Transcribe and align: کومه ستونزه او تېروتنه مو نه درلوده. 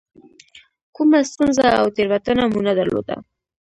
کومه 0.95 1.19
ستونزه 1.31 1.65
او 1.79 1.85
تېروتنه 1.95 2.43
مو 2.51 2.59
نه 2.67 2.73
درلوده. 2.77 3.15